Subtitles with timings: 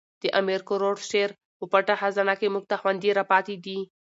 [0.21, 3.79] د امیر کروړ شعر په پټه خزانه کښي موږ ته خوندي را پاتي دي.